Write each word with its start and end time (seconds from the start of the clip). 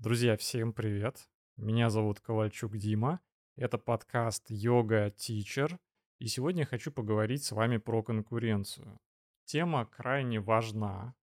Друзья, 0.00 0.38
всем 0.38 0.72
привет! 0.72 1.28
Меня 1.58 1.90
зовут 1.90 2.20
Ковальчук 2.20 2.78
Дима. 2.78 3.20
Это 3.54 3.76
подкаст 3.76 4.46
«Йога 4.48 5.08
Teacher». 5.08 5.76
И 6.18 6.26
сегодня 6.26 6.60
я 6.60 6.66
хочу 6.66 6.90
поговорить 6.90 7.44
с 7.44 7.52
вами 7.52 7.76
про 7.76 8.02
конкуренцию. 8.02 8.98
Тема 9.44 9.84
крайне 9.84 10.40
важна, 10.40 11.14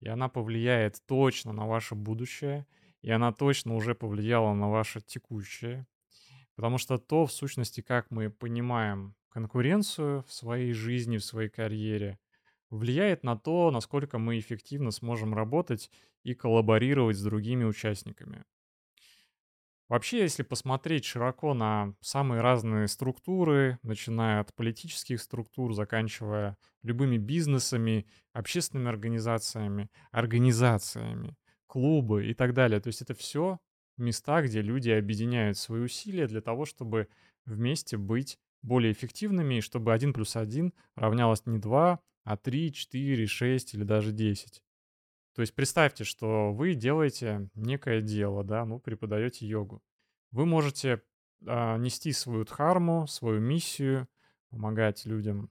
и 0.00 0.08
она 0.08 0.28
повлияет 0.28 1.00
точно 1.06 1.54
на 1.54 1.66
ваше 1.66 1.94
будущее, 1.94 2.66
и 3.00 3.10
она 3.10 3.32
точно 3.32 3.74
уже 3.74 3.94
повлияла 3.94 4.52
на 4.52 4.68
ваше 4.68 5.00
текущее. 5.00 5.86
Потому 6.54 6.76
что 6.76 6.98
то, 6.98 7.24
в 7.24 7.32
сущности, 7.32 7.80
как 7.80 8.10
мы 8.10 8.28
понимаем 8.28 9.14
конкуренцию 9.30 10.22
в 10.24 10.34
своей 10.34 10.74
жизни, 10.74 11.16
в 11.16 11.24
своей 11.24 11.48
карьере, 11.48 12.18
влияет 12.70 13.24
на 13.24 13.36
то, 13.36 13.70
насколько 13.70 14.18
мы 14.18 14.38
эффективно 14.38 14.90
сможем 14.90 15.34
работать 15.34 15.90
и 16.22 16.34
коллаборировать 16.34 17.16
с 17.16 17.22
другими 17.22 17.64
участниками. 17.64 18.44
Вообще, 19.88 20.20
если 20.20 20.42
посмотреть 20.42 21.06
широко 21.06 21.54
на 21.54 21.94
самые 22.02 22.42
разные 22.42 22.88
структуры, 22.88 23.78
начиная 23.82 24.40
от 24.40 24.54
политических 24.54 25.18
структур, 25.18 25.72
заканчивая 25.72 26.58
любыми 26.82 27.16
бизнесами, 27.16 28.06
общественными 28.34 28.90
организациями, 28.90 29.90
организациями, 30.10 31.36
клубы 31.66 32.26
и 32.26 32.34
так 32.34 32.52
далее. 32.52 32.80
То 32.80 32.88
есть 32.88 33.00
это 33.00 33.14
все 33.14 33.60
места, 33.96 34.42
где 34.42 34.60
люди 34.60 34.90
объединяют 34.90 35.56
свои 35.56 35.80
усилия 35.80 36.26
для 36.26 36.42
того, 36.42 36.66
чтобы 36.66 37.08
вместе 37.46 37.96
быть 37.96 38.38
более 38.60 38.92
эффективными, 38.92 39.56
и 39.56 39.60
чтобы 39.62 39.94
1 39.94 40.12
плюс 40.12 40.36
1 40.36 40.74
равнялось 40.96 41.46
не 41.46 41.58
2, 41.58 41.98
а 42.28 42.36
3, 42.36 42.72
4, 42.74 43.26
6 43.26 43.74
или 43.74 43.84
даже 43.84 44.12
10. 44.12 44.62
То 45.34 45.40
есть 45.40 45.54
представьте, 45.54 46.04
что 46.04 46.52
вы 46.52 46.74
делаете 46.74 47.48
некое 47.54 48.02
дело, 48.02 48.44
да, 48.44 48.66
ну, 48.66 48.78
преподаете 48.78 49.46
йогу. 49.46 49.82
Вы 50.30 50.44
можете 50.44 51.02
а, 51.46 51.78
нести 51.78 52.12
свою 52.12 52.44
дхарму, 52.44 53.06
свою 53.06 53.40
миссию, 53.40 54.08
помогать 54.50 55.06
людям 55.06 55.50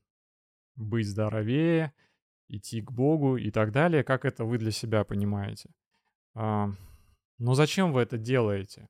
быть 0.75 1.07
здоровее, 1.07 1.93
идти 2.47 2.83
к 2.83 2.91
Богу 2.91 3.37
и 3.37 3.49
так 3.49 3.71
далее, 3.71 4.03
как 4.03 4.23
это 4.23 4.45
вы 4.45 4.59
для 4.59 4.69
себя 4.69 5.03
понимаете. 5.03 5.71
А, 6.35 6.69
но 7.39 7.55
зачем 7.55 7.91
вы 7.91 8.01
это 8.01 8.19
делаете? 8.19 8.87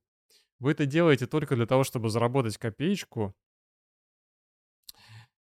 Вы 0.60 0.74
это 0.74 0.86
делаете 0.86 1.26
только 1.26 1.56
для 1.56 1.66
того, 1.66 1.86
чтобы 1.86 2.10
заработать 2.10 2.58
копеечку, 2.58 3.34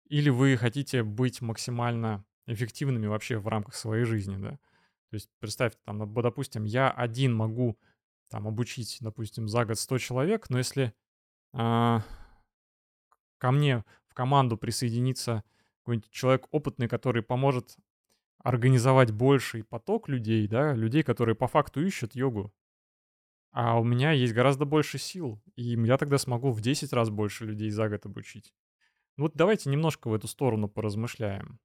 или 0.09 0.31
вы 0.31 0.57
хотите 0.57 1.03
быть 1.03 1.41
максимально 1.41 2.25
эффективными 2.47 3.07
вообще 3.07 3.39
в 3.39 3.49
рамках 3.49 3.75
своей 3.75 4.05
жизни, 4.05 4.37
да. 4.37 4.59
То 5.11 5.15
есть 5.15 5.31
представьте, 5.39 5.79
там, 5.85 6.13
допустим, 6.15 6.65
я 6.65 6.91
один 6.91 7.35
могу 7.35 7.79
там 8.29 8.49
обучить, 8.49 8.99
допустим, 9.01 9.49
за 9.49 9.65
год 9.65 9.79
100 9.79 9.99
человек, 9.99 10.51
но 10.51 10.59
если 10.59 10.93
а, 11.53 12.03
ко 13.39 13.51
мне 13.51 13.85
в 14.09 14.15
команду 14.15 14.57
присоединится 14.57 15.45
какой-нибудь 15.83 16.11
человек 16.11 16.47
опытный, 16.51 16.89
который 16.89 17.23
поможет 17.23 17.77
организовать 18.39 19.13
больший 19.13 19.65
поток 19.65 20.09
людей, 20.09 20.47
да, 20.49 20.75
людей, 20.75 21.03
которые 21.03 21.35
по 21.35 21.47
факту 21.47 21.83
ищут 21.83 22.15
йогу, 22.15 22.53
а 23.53 23.79
у 23.79 23.85
меня 23.85 24.13
есть 24.13 24.35
гораздо 24.35 24.65
больше 24.67 24.99
сил, 24.99 25.41
и 25.55 25.63
я 25.63 25.97
тогда 25.97 26.19
смогу 26.19 26.51
в 26.51 26.61
10 26.61 26.93
раз 26.93 27.09
больше 27.11 27.47
людей 27.47 27.71
за 27.71 27.89
год 27.89 28.05
обучить. 28.05 28.53
Ну 29.17 29.25
вот 29.25 29.33
давайте 29.35 29.71
немножко 29.71 30.09
в 30.09 30.15
эту 30.15 30.29
сторону 30.29 30.69
поразмышляем. 30.69 31.59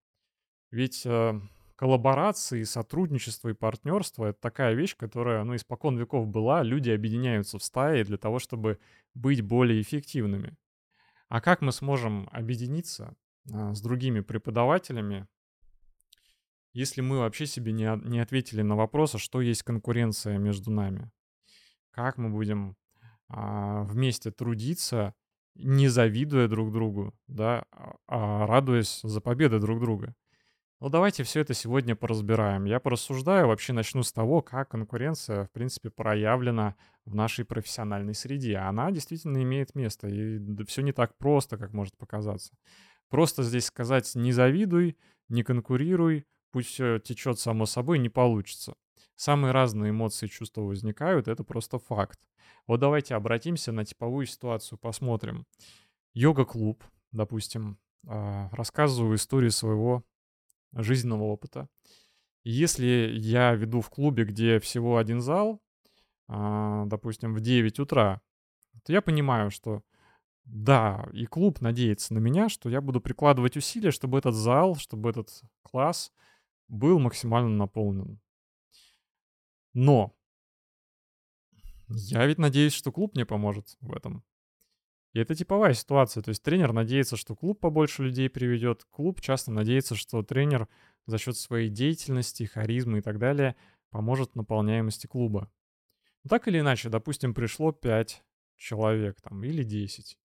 Ведь 0.72 1.06
э, 1.06 1.40
коллаборации, 1.76 2.64
сотрудничество 2.64 3.50
и 3.50 3.54
партнерство— 3.54 4.26
это 4.28 4.40
такая 4.40 4.74
вещь, 4.74 4.96
которая, 4.96 5.44
ну, 5.44 5.56
испокон 5.56 5.98
веков 5.98 6.28
была. 6.28 6.64
Люди 6.64 6.90
объединяются 6.90 7.60
в 7.60 7.64
стаи 7.64 8.04
для 8.04 8.18
того, 8.18 8.40
чтобы 8.40 8.80
быть 9.14 9.42
более 9.42 9.82
эффективными. 9.82 10.58
А 11.28 11.42
как 11.42 11.62
мы 11.62 11.72
сможем 11.72 12.30
объединиться 12.32 13.16
э, 13.52 13.74
с 13.74 13.82
другими 13.82 14.22
преподавателями, 14.22 15.28
если 16.74 17.02
мы 17.02 17.20
вообще 17.20 17.48
себе 17.48 17.74
не, 17.74 17.90
не 18.08 18.20
ответили 18.20 18.62
на 18.62 18.76
вопрос, 18.76 19.16
а 19.16 19.18
что 19.18 19.42
есть 19.42 19.64
конкуренция 19.64 20.38
между 20.38 20.72
нами? 20.72 21.12
Как 21.92 22.18
мы 22.18 22.30
будем 22.30 22.78
а, 23.28 23.84
вместе 23.84 24.32
трудиться, 24.32 25.14
не 25.56 25.90
завидуя 25.90 26.48
друг 26.48 26.72
другу, 26.72 27.14
да, 27.28 27.66
а, 27.72 27.96
а 28.08 28.48
радуясь 28.48 29.02
за 29.04 29.20
победы 29.20 29.60
друг 29.60 29.82
друга? 29.82 30.16
Ну, 30.82 30.90
давайте 30.90 31.22
все 31.22 31.42
это 31.42 31.54
сегодня 31.54 31.96
поразбираем. 31.96 32.66
Я 32.66 32.80
порассуждаю, 32.80 33.46
вообще 33.46 33.72
начну 33.72 34.02
с 34.02 34.12
того, 34.12 34.42
как 34.42 34.70
конкуренция, 34.72 35.46
в 35.46 35.52
принципе, 35.52 35.92
проявлена 35.92 36.76
в 37.06 37.14
нашей 37.14 37.46
профессиональной 37.46 38.16
среде. 38.16 38.58
Она 38.58 38.90
действительно 38.90 39.44
имеет 39.44 39.76
место, 39.76 40.08
и 40.08 40.40
все 40.66 40.82
не 40.82 40.92
так 40.92 41.16
просто, 41.20 41.58
как 41.58 41.74
может 41.74 41.96
показаться. 41.98 42.58
Просто 43.10 43.44
здесь 43.44 43.66
сказать 43.66 44.12
«не 44.16 44.32
завидуй», 44.32 44.98
«не 45.30 45.44
конкурируй», 45.44 46.26
«пусть 46.52 46.70
все 46.70 46.98
течет 46.98 47.38
само 47.38 47.68
собой» 47.68 48.00
не 48.00 48.10
получится. 48.10 48.74
Самые 49.16 49.52
разные 49.52 49.92
эмоции 49.92 50.26
и 50.26 50.32
чувства 50.32 50.62
возникают, 50.62 51.28
это 51.28 51.44
просто 51.44 51.78
факт. 51.78 52.20
Вот 52.66 52.80
давайте 52.80 53.14
обратимся 53.14 53.72
на 53.72 53.86
типовую 53.86 54.26
ситуацию, 54.26 54.80
посмотрим. 54.80 55.46
Йога-клуб, 56.16 56.84
допустим, 57.12 57.78
а, 58.08 58.50
рассказываю 58.52 59.16
историю 59.16 59.52
своего 59.52 60.04
жизненного 60.74 61.24
опыта. 61.24 61.68
Если 62.44 63.12
я 63.14 63.54
веду 63.54 63.82
в 63.82 63.90
клубе, 63.90 64.26
где 64.26 64.60
всего 64.60 64.98
один 64.98 65.22
зал, 65.22 65.62
а, 66.28 66.86
допустим, 66.86 67.36
в 67.36 67.42
9 67.42 67.80
утра, 67.80 68.22
то 68.84 68.94
я 68.94 69.02
понимаю, 69.02 69.52
что 69.52 69.84
да, 70.46 71.08
и 71.14 71.26
клуб 71.26 71.62
надеется 71.62 72.14
на 72.14 72.20
меня, 72.20 72.50
что 72.50 72.70
я 72.70 72.82
буду 72.82 73.00
прикладывать 73.00 73.58
усилия, 73.58 73.92
чтобы 73.92 74.18
этот 74.18 74.34
зал, 74.34 74.76
чтобы 74.76 75.12
этот 75.12 75.30
класс 75.62 76.12
был 76.68 77.00
максимально 77.00 77.50
наполнен. 77.50 78.20
Но 79.74 80.16
я 81.88 82.26
ведь 82.26 82.38
надеюсь, 82.38 82.74
что 82.74 82.92
клуб 82.92 83.16
мне 83.16 83.26
поможет 83.26 83.78
в 83.82 83.94
этом. 83.94 84.24
И 85.14 85.20
это 85.20 85.36
типовая 85.36 85.74
ситуация. 85.74 86.24
То 86.24 86.30
есть 86.30 86.42
тренер 86.44 86.74
надеется, 86.74 87.18
что 87.18 87.36
клуб 87.36 87.60
побольше 87.60 88.04
людей 88.04 88.30
приведет. 88.30 88.86
Клуб 88.90 89.22
часто 89.22 89.52
надеется, 89.52 89.96
что 89.96 90.24
тренер 90.24 90.68
за 91.06 91.18
счет 91.18 91.38
своей 91.38 91.70
деятельности, 91.70 92.44
харизмы 92.44 93.00
и 93.00 93.02
так 93.02 93.20
далее 93.20 93.56
поможет 93.90 94.36
наполняемости 94.36 95.08
клуба. 95.08 95.52
Но 96.24 96.30
так 96.30 96.48
или 96.48 96.60
иначе, 96.60 96.90
допустим, 96.90 97.34
пришло 97.34 97.72
5 97.72 98.24
человек 98.56 99.20
там 99.22 99.44
или 99.44 99.64
10. 99.64 100.18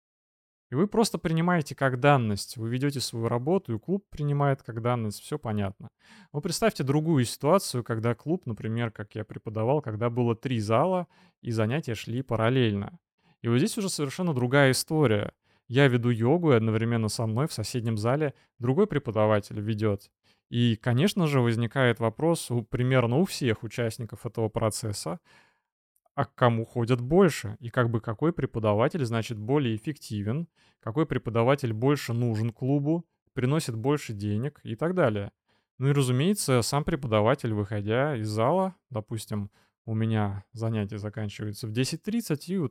И 0.71 0.75
вы 0.75 0.89
просто 0.89 1.19
принимаете 1.19 1.75
как 1.75 2.01
данность. 2.01 2.57
Вы 2.57 2.69
ведете 2.69 3.01
свою 3.01 3.29
работу, 3.29 3.75
и 3.75 3.79
клуб 3.79 4.05
принимает 4.11 4.63
как 4.63 4.83
данность. 4.83 5.21
Все 5.21 5.39
понятно. 5.39 5.91
Но 6.33 6.41
представьте 6.41 6.83
другую 6.83 7.25
ситуацию, 7.25 7.85
когда 7.85 8.15
клуб, 8.15 8.47
например, 8.47 8.91
как 8.91 9.15
я 9.15 9.25
преподавал, 9.25 9.81
когда 9.81 10.11
было 10.11 10.35
три 10.35 10.59
зала, 10.59 11.07
и 11.41 11.53
занятия 11.53 11.95
шли 11.95 12.23
параллельно. 12.23 12.99
И 13.43 13.49
вот 13.49 13.59
здесь 13.59 13.77
уже 13.79 13.89
совершенно 13.89 14.35
другая 14.35 14.73
история. 14.73 15.33
Я 15.69 15.89
веду 15.89 16.11
йогу, 16.11 16.53
и 16.53 16.57
одновременно 16.57 17.09
со 17.09 17.27
мной 17.27 17.49
в 17.49 17.53
соседнем 17.53 17.97
зале 17.97 18.35
другой 18.59 18.87
преподаватель 18.87 19.61
ведет. 19.61 20.11
И, 20.49 20.77
конечно 20.77 21.27
же, 21.27 21.41
возникает 21.41 21.99
вопрос 21.99 22.51
у, 22.51 22.63
примерно 22.63 23.17
у 23.17 23.25
всех 23.25 23.65
участников 23.65 24.27
этого 24.27 24.49
процесса, 24.49 25.19
а 26.15 26.25
к 26.25 26.35
кому 26.35 26.65
ходят 26.65 27.01
больше? 27.01 27.57
И 27.61 27.69
как 27.69 27.91
бы 27.91 28.01
какой 28.01 28.33
преподаватель, 28.33 29.05
значит, 29.05 29.39
более 29.39 29.77
эффективен, 29.77 30.49
какой 30.81 31.05
преподаватель 31.05 31.73
больше 31.73 32.15
нужен 32.15 32.51
клубу, 32.51 33.05
приносит 33.35 33.77
больше 33.77 34.15
денег 34.15 34.61
и 34.63 34.77
так 34.77 34.95
далее. 34.95 35.31
Ну 35.79 35.89
и, 35.89 35.93
разумеется, 35.93 36.63
сам 36.63 36.85
преподаватель, 36.85 37.53
выходя 37.53 38.17
из 38.17 38.29
зала, 38.29 38.75
допустим, 38.89 39.51
у 39.85 39.95
меня 39.95 40.45
занятие 40.53 40.99
заканчивается 40.99 41.67
в 41.67 41.73
10.30, 41.73 42.39
и 42.47 42.71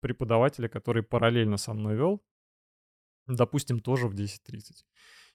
преподавателя, 0.00 0.68
который 0.68 1.02
параллельно 1.02 1.56
со 1.56 1.74
мной 1.74 1.96
вел, 1.96 2.22
допустим, 3.26 3.80
тоже 3.80 4.08
в 4.08 4.14
10.30. 4.14 4.84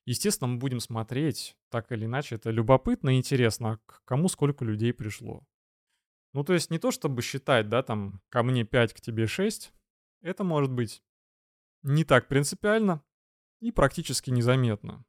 Естественно, 0.05 0.49
мы 0.49 0.57
будем 0.57 0.79
смотреть, 0.79 1.55
так 1.69 1.91
или 1.91 2.05
иначе, 2.05 2.35
это 2.35 2.49
любопытно 2.49 3.11
и 3.11 3.17
интересно, 3.17 3.79
к 3.85 4.03
кому 4.03 4.27
сколько 4.27 4.65
людей 4.65 4.93
пришло. 4.93 5.45
Ну, 6.33 6.43
то 6.43 6.53
есть 6.53 6.71
не 6.71 6.79
то, 6.79 6.91
чтобы 6.91 7.21
считать, 7.21 7.69
да, 7.69 7.83
там, 7.83 8.21
ко 8.29 8.43
мне 8.43 8.65
5, 8.65 8.93
к 8.93 9.01
тебе 9.01 9.27
6. 9.27 9.71
Это 10.21 10.43
может 10.43 10.71
быть 10.71 11.03
не 11.83 12.03
так 12.03 12.27
принципиально 12.27 13.03
и 13.61 13.71
практически 13.71 14.31
незаметно. 14.31 15.05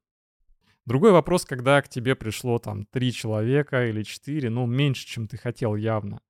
Другой 0.85 1.13
вопрос, 1.13 1.47
когда 1.47 1.81
к 1.81 1.89
тебе 1.89 2.15
пришло 2.15 2.59
там 2.59 2.85
3 2.87 3.13
человека 3.13 3.89
или 3.89 4.03
4, 4.03 4.51
ну, 4.51 4.67
меньше, 4.67 5.07
чем 5.07 5.27
ты 5.27 5.39
хотел 5.39 5.77
явно 5.77 6.21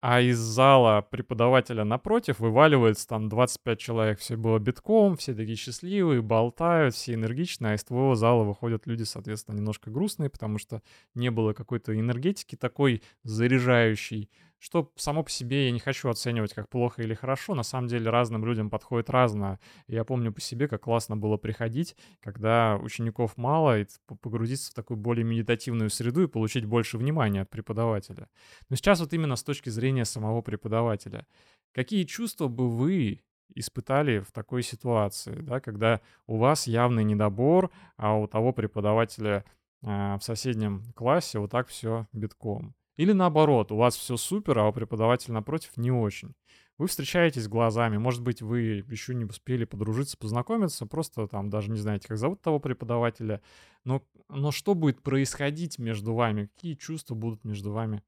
а 0.00 0.20
из 0.20 0.38
зала 0.38 1.02
преподавателя 1.02 1.84
напротив 1.84 2.38
вываливается 2.38 3.06
там 3.06 3.28
25 3.28 3.78
человек. 3.78 4.18
Все 4.18 4.36
было 4.36 4.58
битком, 4.58 5.16
все 5.16 5.34
такие 5.34 5.56
счастливые, 5.56 6.22
болтают, 6.22 6.94
все 6.94 7.14
энергичные, 7.14 7.72
а 7.72 7.74
из 7.74 7.84
твоего 7.84 8.14
зала 8.14 8.44
выходят 8.44 8.86
люди, 8.86 9.02
соответственно, 9.02 9.56
немножко 9.56 9.90
грустные, 9.90 10.30
потому 10.30 10.58
что 10.58 10.82
не 11.14 11.30
было 11.30 11.52
какой-то 11.52 11.98
энергетики 11.98 12.56
такой 12.56 13.02
заряжающей, 13.24 14.30
что 14.60 14.92
само 14.96 15.24
по 15.24 15.30
себе 15.30 15.66
я 15.66 15.70
не 15.72 15.80
хочу 15.80 16.08
оценивать 16.10 16.52
как 16.52 16.68
плохо 16.68 17.02
или 17.02 17.14
хорошо. 17.14 17.54
На 17.54 17.62
самом 17.62 17.88
деле 17.88 18.10
разным 18.10 18.44
людям 18.44 18.68
подходит 18.68 19.08
разное. 19.08 19.58
Я 19.88 20.04
помню 20.04 20.32
по 20.32 20.40
себе, 20.40 20.68
как 20.68 20.82
классно 20.82 21.16
было 21.16 21.38
приходить, 21.38 21.96
когда 22.20 22.76
учеников 22.76 23.36
мало, 23.38 23.80
и 23.80 23.86
погрузиться 24.20 24.70
в 24.70 24.74
такую 24.74 24.98
более 24.98 25.24
медитативную 25.24 25.88
среду 25.88 26.22
и 26.22 26.28
получить 26.28 26.66
больше 26.66 26.98
внимания 26.98 27.42
от 27.42 27.50
преподавателя. 27.50 28.28
Но 28.68 28.76
сейчас 28.76 29.00
вот 29.00 29.12
именно 29.14 29.36
с 29.36 29.42
точки 29.42 29.70
зрения 29.70 30.04
самого 30.04 30.42
преподавателя. 30.42 31.26
Какие 31.72 32.04
чувства 32.04 32.48
бы 32.48 32.68
вы 32.68 33.22
испытали 33.54 34.20
в 34.20 34.30
такой 34.30 34.62
ситуации, 34.62 35.36
да, 35.40 35.60
когда 35.60 36.00
у 36.26 36.36
вас 36.36 36.66
явный 36.66 37.04
недобор, 37.04 37.70
а 37.96 38.14
у 38.14 38.26
того 38.26 38.52
преподавателя 38.52 39.44
э, 39.82 40.16
в 40.16 40.20
соседнем 40.20 40.84
классе 40.94 41.38
вот 41.38 41.50
так 41.50 41.68
все 41.68 42.06
битком. 42.12 42.74
Или 42.96 43.12
наоборот, 43.12 43.72
у 43.72 43.76
вас 43.76 43.96
все 43.96 44.16
супер, 44.16 44.58
а 44.58 44.68
у 44.68 44.72
преподавателя 44.72 45.34
напротив 45.34 45.76
не 45.76 45.90
очень. 45.90 46.34
Вы 46.76 46.86
встречаетесь 46.86 47.46
глазами, 47.46 47.98
может 47.98 48.22
быть, 48.22 48.40
вы 48.40 48.84
еще 48.88 49.14
не 49.14 49.26
успели 49.26 49.64
подружиться, 49.64 50.16
познакомиться, 50.16 50.86
просто 50.86 51.26
там 51.28 51.50
даже 51.50 51.70
не 51.70 51.78
знаете, 51.78 52.08
как 52.08 52.16
зовут 52.16 52.40
того 52.40 52.58
преподавателя, 52.58 53.42
но, 53.84 54.02
но 54.30 54.50
что 54.50 54.74
будет 54.74 55.02
происходить 55.02 55.78
между 55.78 56.14
вами, 56.14 56.46
какие 56.46 56.74
чувства 56.74 57.14
будут 57.14 57.44
между 57.44 57.70
вами 57.70 58.02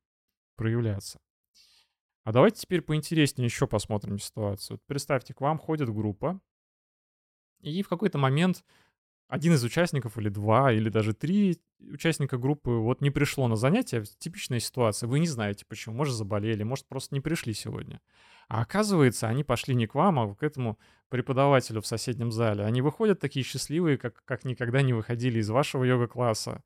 проявляться. 0.56 1.20
А 2.25 2.32
давайте 2.32 2.61
теперь 2.61 2.81
поинтереснее 2.81 3.46
еще 3.46 3.67
посмотрим 3.67 4.19
ситуацию. 4.19 4.81
Представьте, 4.87 5.34
к 5.34 5.40
вам 5.40 5.58
ходит 5.58 5.90
группа, 5.90 6.40
и 7.61 7.82
в 7.82 7.88
какой-то 7.88 8.19
момент 8.19 8.64
один 9.32 9.55
из 9.55 9.64
участников 9.64 10.19
или 10.19 10.29
два, 10.29 10.75
или 10.75 10.90
даже 10.90 11.14
три 11.14 11.58
участника 11.81 12.37
группы 12.37 12.70
вот 12.70 13.00
не 13.00 13.08
пришло 13.08 13.49
на 13.49 13.56
занятие. 13.56 14.05
Типичная 14.19 14.61
ситуация. 14.61 15.08
Вы 15.08 15.20
не 15.20 15.26
знаете 15.26 15.64
почему. 15.67 15.96
Может, 15.96 16.17
заболели, 16.17 16.62
может, 16.64 16.87
просто 16.87 17.14
не 17.14 17.23
пришли 17.23 17.55
сегодня. 17.55 18.02
А 18.49 18.61
оказывается, 18.61 19.29
они 19.29 19.43
пошли 19.43 19.75
не 19.75 19.87
к 19.87 19.94
вам, 19.94 20.19
а 20.19 20.34
к 20.34 20.43
этому 20.43 20.79
преподавателю 21.08 21.81
в 21.81 21.87
соседнем 21.87 22.31
зале. 22.31 22.67
Они 22.67 22.82
выходят 22.82 23.20
такие 23.20 23.43
счастливые, 23.43 23.96
как, 23.96 24.23
как 24.26 24.44
никогда 24.44 24.82
не 24.82 24.93
выходили 24.93 25.38
из 25.38 25.49
вашего 25.49 25.84
йога-класса. 25.84 26.62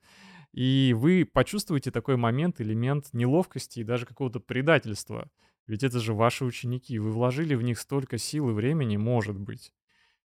И 0.52 0.92
вы 0.98 1.24
почувствуете 1.24 1.92
такой 1.92 2.16
момент, 2.16 2.60
элемент 2.60 3.10
неловкости 3.12 3.78
и 3.78 3.84
даже 3.84 4.06
какого-то 4.06 4.40
предательства. 4.40 5.30
Ведь 5.68 5.84
это 5.84 6.00
же 6.00 6.14
ваши 6.14 6.44
ученики, 6.44 6.98
вы 6.98 7.12
вложили 7.12 7.54
в 7.54 7.62
них 7.62 7.78
столько 7.78 8.18
сил 8.18 8.50
и 8.50 8.52
времени, 8.52 8.96
может 8.96 9.38
быть. 9.38 9.72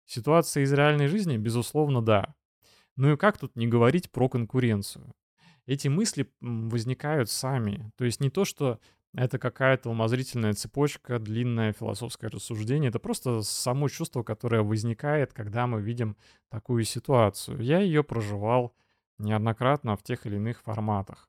Ситуация 0.06 0.62
из 0.62 0.72
реальной 0.72 1.08
жизни, 1.08 1.36
безусловно, 1.36 2.00
да. 2.00 2.34
Ну 2.96 3.12
и 3.12 3.16
как 3.16 3.38
тут 3.38 3.56
не 3.56 3.66
говорить 3.66 4.10
про 4.10 4.28
конкуренцию? 4.28 5.12
Эти 5.66 5.88
мысли 5.88 6.32
возникают 6.40 7.28
сами. 7.28 7.90
То 7.96 8.04
есть 8.04 8.20
не 8.20 8.30
то, 8.30 8.44
что 8.44 8.78
это 9.16 9.38
какая-то 9.38 9.90
умозрительная 9.90 10.52
цепочка, 10.52 11.18
длинное 11.18 11.72
философское 11.72 12.28
рассуждение. 12.28 12.90
Это 12.90 12.98
просто 12.98 13.42
само 13.42 13.88
чувство, 13.88 14.22
которое 14.22 14.62
возникает, 14.62 15.32
когда 15.32 15.66
мы 15.66 15.80
видим 15.80 16.16
такую 16.50 16.84
ситуацию. 16.84 17.60
Я 17.60 17.80
ее 17.80 18.04
проживал 18.04 18.74
неоднократно 19.18 19.96
в 19.96 20.02
тех 20.02 20.26
или 20.26 20.36
иных 20.36 20.60
форматах. 20.60 21.28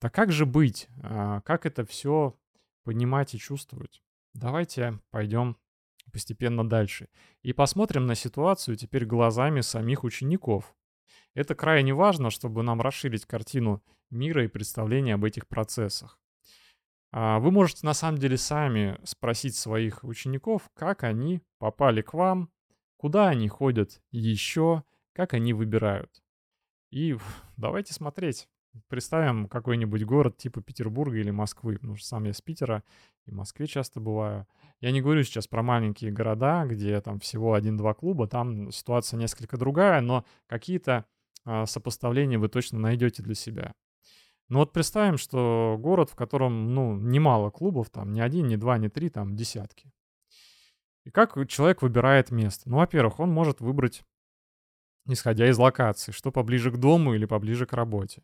Так 0.00 0.12
как 0.12 0.32
же 0.32 0.46
быть? 0.46 0.88
А, 1.02 1.40
как 1.42 1.64
это 1.64 1.84
все 1.84 2.36
понимать 2.82 3.34
и 3.34 3.38
чувствовать? 3.38 4.02
Давайте 4.34 4.98
пойдем 5.10 5.56
постепенно 6.12 6.68
дальше 6.68 7.08
и 7.42 7.52
посмотрим 7.52 8.06
на 8.06 8.14
ситуацию 8.14 8.76
теперь 8.76 9.04
глазами 9.04 9.60
самих 9.62 10.04
учеников. 10.04 10.76
Это 11.34 11.54
крайне 11.54 11.94
важно, 11.94 12.30
чтобы 12.30 12.62
нам 12.62 12.80
расширить 12.80 13.26
картину 13.26 13.82
мира 14.10 14.44
и 14.44 14.48
представление 14.48 15.14
об 15.14 15.24
этих 15.24 15.48
процессах. 15.48 16.20
А, 17.10 17.38
вы 17.38 17.50
можете 17.50 17.86
на 17.86 17.94
самом 17.94 18.18
деле 18.18 18.36
сами 18.36 18.98
спросить 19.04 19.56
своих 19.56 20.04
учеников, 20.04 20.70
как 20.74 21.04
они 21.04 21.40
попали 21.58 22.02
к 22.02 22.14
вам, 22.14 22.50
куда 22.96 23.28
они 23.28 23.48
ходят 23.48 24.00
еще, 24.10 24.84
как 25.12 25.34
они 25.34 25.52
выбирают. 25.52 26.22
И 26.90 27.16
давайте 27.56 27.94
смотреть. 27.94 28.48
Представим 28.88 29.48
какой-нибудь 29.48 30.04
город 30.04 30.38
типа 30.38 30.62
Петербурга 30.62 31.18
или 31.18 31.30
Москвы, 31.30 31.74
потому 31.74 31.96
что 31.96 32.06
сам 32.06 32.24
я 32.24 32.32
с 32.32 32.40
Питера 32.40 32.82
и 33.26 33.30
в 33.30 33.34
Москве 33.34 33.66
часто 33.66 34.00
бываю. 34.00 34.46
Я 34.80 34.92
не 34.92 35.02
говорю 35.02 35.22
сейчас 35.24 35.46
про 35.46 35.62
маленькие 35.62 36.10
города, 36.10 36.64
где 36.64 37.00
там 37.00 37.20
всего 37.20 37.54
один-два 37.54 37.94
клуба, 37.94 38.26
там 38.26 38.72
ситуация 38.72 39.18
несколько 39.18 39.58
другая, 39.58 40.00
но 40.00 40.24
какие-то 40.46 41.04
э, 41.44 41.66
сопоставления 41.66 42.38
вы 42.38 42.48
точно 42.48 42.78
найдете 42.78 43.22
для 43.22 43.34
себя. 43.34 43.74
Но 44.48 44.60
вот 44.60 44.72
представим, 44.72 45.18
что 45.18 45.76
город, 45.78 46.10
в 46.10 46.16
котором, 46.16 46.74
ну, 46.74 46.96
немало 46.96 47.50
клубов, 47.50 47.90
там, 47.90 48.12
не 48.12 48.20
один, 48.20 48.46
не 48.46 48.56
два, 48.56 48.78
не 48.78 48.88
три, 48.88 49.08
там, 49.08 49.36
десятки. 49.36 49.92
И 51.04 51.10
как 51.10 51.36
человек 51.48 51.82
выбирает 51.82 52.30
место? 52.30 52.68
Ну, 52.70 52.78
во-первых, 52.78 53.20
он 53.20 53.30
может 53.30 53.60
выбрать 53.60 54.02
исходя 55.06 55.48
из 55.48 55.58
локации, 55.58 56.12
что 56.12 56.30
поближе 56.30 56.70
к 56.70 56.76
дому 56.76 57.14
или 57.14 57.24
поближе 57.24 57.66
к 57.66 57.72
работе. 57.72 58.22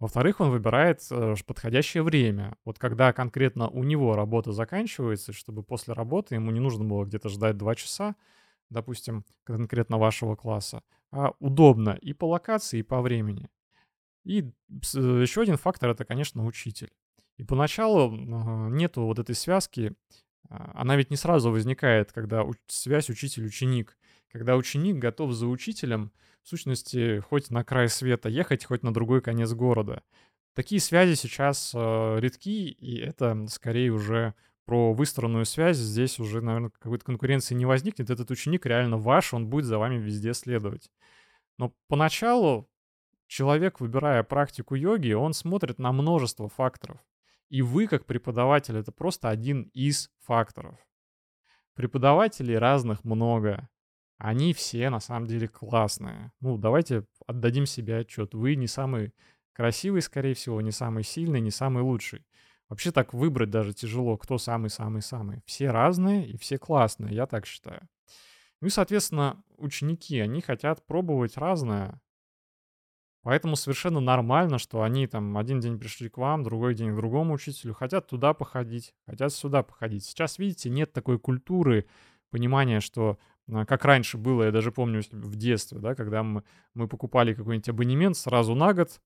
Во-вторых, 0.00 0.40
он 0.40 0.50
выбирает 0.50 1.06
э, 1.10 1.34
подходящее 1.46 2.02
время. 2.02 2.56
Вот 2.64 2.78
когда 2.78 3.12
конкретно 3.12 3.68
у 3.68 3.84
него 3.84 4.16
работа 4.16 4.50
заканчивается, 4.50 5.34
чтобы 5.34 5.62
после 5.62 5.92
работы 5.92 6.36
ему 6.36 6.50
не 6.50 6.60
нужно 6.60 6.84
было 6.84 7.04
где-то 7.04 7.28
ждать 7.28 7.58
два 7.58 7.74
часа, 7.74 8.16
допустим, 8.70 9.26
конкретно 9.44 9.98
вашего 9.98 10.36
класса, 10.36 10.82
а 11.12 11.32
удобно 11.38 11.90
и 12.00 12.14
по 12.14 12.24
локации, 12.24 12.78
и 12.78 12.82
по 12.82 13.02
времени. 13.02 13.50
И 14.24 14.40
э, 14.40 14.42
еще 14.94 15.42
один 15.42 15.58
фактор— 15.58 15.90
это, 15.90 16.06
конечно, 16.06 16.46
учитель. 16.46 16.90
И 17.36 17.44
поначалу 17.44 18.10
нету 18.70 19.02
вот 19.02 19.18
этой 19.18 19.34
связки, 19.34 19.94
а, 20.48 20.72
она 20.74 20.96
ведь 20.96 21.10
не 21.10 21.16
сразу 21.16 21.50
возникает, 21.50 22.12
когда 22.12 22.44
связь 22.66 23.10
учитель-ученик. 23.10 23.96
Когда 24.32 24.56
ученик 24.56 24.96
готов 24.96 25.32
за 25.32 25.46
учителем, 25.46 26.12
в 26.42 26.48
сущности, 26.48 27.20
хоть 27.20 27.50
на 27.50 27.64
край 27.64 27.88
света 27.88 28.28
ехать, 28.28 28.64
хоть 28.64 28.82
на 28.82 28.94
другой 28.94 29.20
конец 29.20 29.52
города. 29.52 30.02
Такие 30.54 30.80
связи 30.80 31.14
сейчас 31.14 31.72
э, 31.74 32.18
редки, 32.20 32.70
и 32.70 32.98
это 32.98 33.46
скорее 33.48 33.90
уже 33.90 34.34
про 34.64 34.92
выстроенную 34.92 35.44
связь. 35.46 35.76
Здесь 35.76 36.18
уже, 36.18 36.40
наверное, 36.40 36.70
какой-то 36.70 37.04
конкуренции 37.04 37.54
не 37.54 37.66
возникнет. 37.66 38.10
Этот 38.10 38.30
ученик 38.30 38.66
реально 38.66 38.98
ваш, 38.98 39.34
он 39.34 39.48
будет 39.48 39.64
за 39.64 39.78
вами 39.78 39.96
везде 39.96 40.32
следовать. 40.32 40.90
Но 41.58 41.74
поначалу 41.88 42.68
человек, 43.26 43.80
выбирая 43.80 44.22
практику 44.22 44.74
йоги, 44.74 45.12
он 45.12 45.34
смотрит 45.34 45.78
на 45.78 45.92
множество 45.92 46.48
факторов. 46.48 46.98
И 47.48 47.62
вы, 47.62 47.86
как 47.86 48.06
преподаватель, 48.06 48.76
это 48.76 48.92
просто 48.92 49.28
один 49.28 49.62
из 49.74 50.10
факторов. 50.20 50.78
Преподавателей 51.74 52.56
разных 52.56 53.04
много. 53.04 53.68
Они 54.20 54.52
все 54.52 54.90
на 54.90 55.00
самом 55.00 55.26
деле 55.26 55.48
классные. 55.48 56.30
Ну, 56.40 56.58
давайте 56.58 57.06
отдадим 57.26 57.64
себе 57.64 57.96
отчет. 57.96 58.34
Вы 58.34 58.54
не 58.54 58.66
самый 58.66 59.14
красивый, 59.54 60.02
скорее 60.02 60.34
всего, 60.34 60.60
не 60.60 60.72
самый 60.72 61.04
сильный, 61.04 61.40
не 61.40 61.50
самый 61.50 61.82
лучший. 61.82 62.26
Вообще 62.68 62.92
так 62.92 63.14
выбрать 63.14 63.48
даже 63.48 63.72
тяжело, 63.72 64.18
кто 64.18 64.36
самый-самый-самый. 64.36 65.40
Все 65.46 65.70
разные 65.70 66.28
и 66.28 66.36
все 66.36 66.58
классные, 66.58 67.14
я 67.14 67.26
так 67.26 67.46
считаю. 67.46 67.88
Ну 68.60 68.68
и, 68.68 68.70
соответственно, 68.70 69.42
ученики, 69.56 70.20
они 70.20 70.42
хотят 70.42 70.86
пробовать 70.86 71.38
разное. 71.38 71.98
Поэтому 73.22 73.56
совершенно 73.56 74.00
нормально, 74.00 74.58
что 74.58 74.82
они 74.82 75.06
там 75.06 75.38
один 75.38 75.60
день 75.60 75.78
пришли 75.78 76.10
к 76.10 76.18
вам, 76.18 76.42
другой 76.42 76.74
день 76.74 76.92
к 76.92 76.96
другому 76.96 77.34
учителю, 77.34 77.72
хотят 77.72 78.06
туда 78.06 78.34
походить, 78.34 78.94
хотят 79.06 79.32
сюда 79.32 79.62
походить. 79.62 80.04
Сейчас, 80.04 80.38
видите, 80.38 80.68
нет 80.68 80.92
такой 80.92 81.18
культуры, 81.18 81.86
понимания, 82.30 82.80
что 82.80 83.18
как 83.66 83.84
раньше 83.84 84.18
было, 84.18 84.44
я 84.44 84.52
даже 84.52 84.72
помню 84.72 85.02
в 85.10 85.36
детстве, 85.36 85.78
да, 85.78 85.94
когда 85.94 86.22
мы, 86.22 86.44
мы 86.74 86.88
покупали 86.88 87.34
какой-нибудь 87.34 87.68
абонемент 87.68 88.16
сразу 88.16 88.54
на 88.54 88.72
год, 88.74 89.00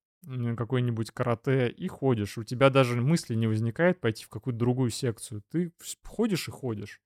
какой-нибудь 0.56 1.10
карате, 1.10 1.68
и 1.68 1.88
ходишь. 1.88 2.38
У 2.38 2.44
тебя 2.44 2.70
даже 2.70 3.00
мысли 3.00 3.34
не 3.34 3.46
возникает 3.46 4.00
пойти 4.00 4.24
в 4.24 4.28
какую-то 4.28 4.58
другую 4.58 4.90
секцию. 4.90 5.42
Ты 5.50 5.72
ходишь 6.04 6.48
и 6.48 6.50
ходишь. 6.50 7.00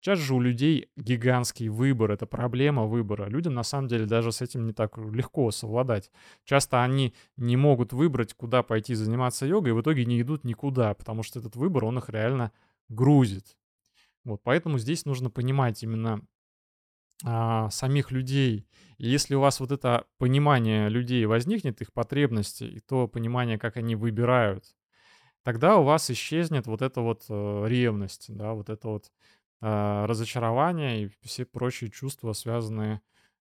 Сейчас 0.00 0.18
же 0.18 0.34
у 0.34 0.40
людей 0.40 0.90
гигантский 0.96 1.68
выбор, 1.68 2.10
это 2.10 2.26
проблема 2.26 2.86
выбора. 2.86 3.28
Людям 3.28 3.54
на 3.54 3.62
самом 3.62 3.86
деле 3.86 4.04
даже 4.04 4.32
с 4.32 4.40
этим 4.40 4.66
не 4.66 4.72
так 4.72 4.98
легко 4.98 5.48
совладать. 5.52 6.10
Часто 6.44 6.82
они 6.82 7.14
не 7.36 7.56
могут 7.56 7.92
выбрать, 7.92 8.34
куда 8.34 8.64
пойти 8.64 8.94
заниматься 8.94 9.46
йогой, 9.46 9.70
и 9.70 9.74
в 9.74 9.80
итоге 9.80 10.04
не 10.04 10.20
идут 10.20 10.42
никуда, 10.42 10.92
потому 10.94 11.22
что 11.22 11.38
этот 11.38 11.54
выбор, 11.54 11.84
он 11.84 11.98
их 11.98 12.08
реально 12.08 12.50
грузит. 12.88 13.56
Вот, 14.24 14.40
поэтому 14.42 14.78
здесь 14.78 15.04
нужно 15.04 15.30
понимать 15.30 15.82
именно 15.84 16.20
а, 17.24 17.70
самих 17.70 18.10
людей. 18.10 18.66
И 18.98 19.08
если 19.08 19.34
у 19.34 19.40
вас 19.40 19.60
вот 19.60 19.72
это 19.72 20.06
понимание 20.18 20.88
людей 20.88 21.24
возникнет, 21.26 21.80
их 21.80 21.92
потребностей, 21.92 22.68
и 22.68 22.80
то 22.80 23.08
понимание, 23.08 23.58
как 23.58 23.76
они 23.76 23.96
выбирают, 23.96 24.64
тогда 25.42 25.76
у 25.76 25.84
вас 25.84 26.10
исчезнет 26.10 26.66
вот 26.66 26.82
эта 26.82 27.00
вот 27.00 27.24
э, 27.28 27.64
ревность, 27.66 28.34
да, 28.34 28.52
вот 28.54 28.68
это 28.68 28.88
вот 28.88 29.12
э, 29.60 30.04
разочарование 30.06 31.04
и 31.04 31.10
все 31.22 31.44
прочие 31.44 31.90
чувства, 31.90 32.32
связанные 32.32 33.00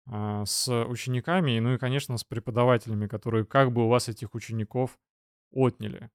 э, 0.07 0.43
с 0.47 0.85
учениками, 0.85 1.59
ну 1.59 1.75
и, 1.75 1.79
конечно, 1.79 2.17
с 2.19 2.25
преподавателями, 2.25 3.07
которые 3.07 3.45
как 3.45 3.73
бы 3.73 3.85
у 3.85 3.89
вас 3.89 4.09
этих 4.09 4.35
учеников 4.35 4.99
отняли. 5.53 6.11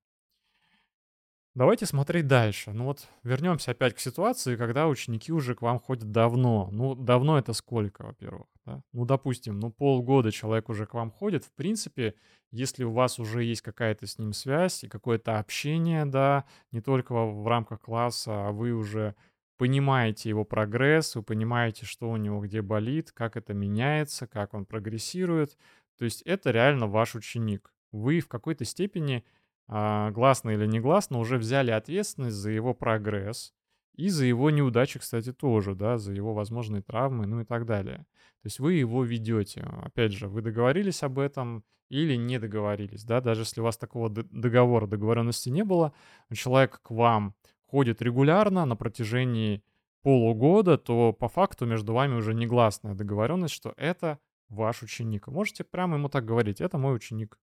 Давайте 1.56 1.86
смотреть 1.86 2.26
дальше. 2.26 2.72
Ну 2.72 2.86
вот 2.86 3.08
вернемся 3.22 3.72
опять 3.72 3.94
к 3.94 4.00
ситуации, 4.00 4.56
когда 4.56 4.88
ученики 4.88 5.32
уже 5.32 5.54
к 5.54 5.62
вам 5.62 5.80
ходят 5.80 6.12
давно. 6.12 6.70
Ну, 6.72 6.96
давно 6.96 7.38
это 7.38 7.54
сколько, 7.54 8.04
во-первых, 8.04 8.48
да? 8.66 8.82
Ну, 8.92 9.06
допустим, 9.06 9.60
ну, 9.60 9.70
полгода 9.70 10.32
человек 10.32 10.70
уже 10.70 10.88
к 10.88 10.96
вам 10.96 11.12
ходит. 11.12 11.44
В 11.46 11.52
принципе, 11.52 12.16
если 12.50 12.84
у 12.84 12.92
вас 12.92 13.20
уже 13.20 13.44
есть 13.44 13.62
какая-то 13.62 14.08
с 14.08 14.18
ним 14.18 14.34
связь 14.34 14.84
и 14.84 14.88
какое-то 14.88 15.38
общение, 15.38 16.06
да, 16.06 16.46
не 16.72 16.82
только 16.82 17.14
в 17.14 17.48
рамках 17.48 17.82
класса, 17.82 18.48
а 18.48 18.52
вы 18.52 18.72
уже 18.72 19.14
понимаете 19.58 20.30
его 20.30 20.46
прогресс, 20.46 21.16
вы 21.16 21.22
понимаете, 21.22 21.86
что 21.86 22.10
у 22.10 22.18
него 22.18 22.42
где 22.42 22.64
болит, 22.64 23.12
как 23.12 23.38
это 23.38 23.54
меняется, 23.54 24.26
как 24.26 24.56
он 24.56 24.66
прогрессирует. 24.66 25.56
То 26.00 26.06
есть 26.06 26.24
это 26.24 26.50
реально 26.50 26.88
ваш 26.88 27.14
ученик. 27.14 27.72
Вы 27.92 28.22
в 28.22 28.28
какой-то 28.28 28.66
степени 28.66 29.24
гласно 29.68 30.52
или 30.52 30.66
негласно, 30.66 31.20
уже 31.20 31.38
взяли 31.38 31.72
ответственность 31.72 32.36
за 32.36 32.52
его 32.52 32.74
прогресс 32.74 33.54
и 33.96 34.10
за 34.10 34.26
его 34.26 34.50
неудачи, 34.50 35.00
кстати, 35.00 35.32
тоже, 35.32 35.76
да, 35.76 35.98
за 35.98 36.14
его 36.14 36.34
возможные 36.34 36.82
травмы, 36.82 37.28
ну 37.28 37.42
и 37.42 37.46
так 37.46 37.66
далее. 37.66 38.06
То 38.42 38.48
есть 38.48 38.60
вы 38.60 38.74
его 38.74 39.04
ведете. 39.04 39.62
Опять 39.84 40.14
же, 40.14 40.28
вы 40.28 40.42
договорились 40.42 41.04
об 41.04 41.20
этом 41.20 41.64
или 41.90 42.16
не 42.16 42.40
договорились, 42.40 43.04
да, 43.04 43.22
даже 43.22 43.42
если 43.42 43.62
у 43.62 43.66
вас 43.66 43.78
такого 43.78 44.10
договора, 44.10 44.88
договоренности 44.88 45.50
не 45.50 45.64
было, 45.64 45.94
человек 46.34 46.82
к 46.82 46.90
вам 46.90 47.36
ходит 47.68 48.02
регулярно 48.02 48.66
на 48.66 48.76
протяжении 48.76 49.64
полугода, 50.02 50.78
то 50.78 51.14
по 51.14 51.28
факту 51.28 51.66
между 51.66 51.94
вами 51.94 52.16
уже 52.16 52.34
негласная 52.34 52.96
договоренность, 52.96 53.54
что 53.54 53.74
это 53.78 54.20
ваш 54.50 54.82
ученик. 54.82 55.28
можете 55.28 55.64
прямо 55.64 55.98
ему 55.98 56.10
так 56.10 56.26
говорить, 56.26 56.62
это 56.62 56.78
мой 56.78 56.96
ученик. 56.96 57.38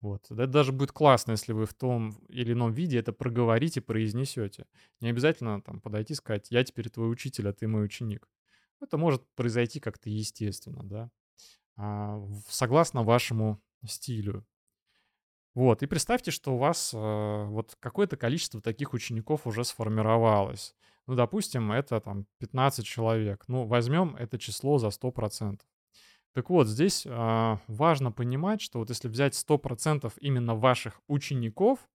Вот. 0.00 0.24
Это 0.30 0.46
даже 0.46 0.72
будет 0.72 0.92
классно, 0.92 1.32
если 1.32 1.52
вы 1.52 1.66
в 1.66 1.74
том 1.74 2.12
или 2.28 2.52
ином 2.52 2.72
виде 2.72 2.98
это 2.98 3.12
проговорите, 3.12 3.80
произнесете. 3.80 4.66
Не 5.00 5.10
обязательно 5.10 5.60
там 5.60 5.80
подойти 5.80 6.14
и 6.14 6.16
сказать, 6.16 6.50
я 6.50 6.64
теперь 6.64 6.88
твой 6.88 7.10
учитель, 7.10 7.48
а 7.48 7.52
ты 7.52 7.68
мой 7.68 7.84
ученик. 7.84 8.28
Это 8.80 8.96
может 8.96 9.22
произойти 9.34 9.78
как-то 9.78 10.08
естественно, 10.08 10.82
да, 10.82 11.10
а, 11.76 12.22
согласно 12.48 13.02
вашему 13.02 13.62
стилю. 13.86 14.46
Вот, 15.54 15.82
и 15.82 15.86
представьте, 15.86 16.30
что 16.30 16.54
у 16.54 16.58
вас 16.58 16.94
э, 16.94 16.96
вот 16.96 17.76
какое-то 17.80 18.16
количество 18.16 18.62
таких 18.62 18.94
учеников 18.94 19.46
уже 19.46 19.64
сформировалось. 19.64 20.76
Ну, 21.06 21.16
допустим, 21.16 21.72
это 21.72 22.00
там 22.00 22.26
15 22.38 22.86
человек. 22.86 23.44
Ну, 23.48 23.66
возьмем 23.66 24.14
это 24.16 24.38
число 24.38 24.78
за 24.78 24.90
100%. 24.90 25.58
Так 26.32 26.48
вот, 26.48 26.68
здесь 26.68 27.06
а, 27.08 27.58
важно 27.66 28.12
понимать, 28.12 28.60
что 28.60 28.78
вот 28.78 28.88
если 28.88 29.08
взять 29.08 29.34
100% 29.34 30.12
именно 30.20 30.54
ваших 30.54 31.00
учеников, 31.08 31.88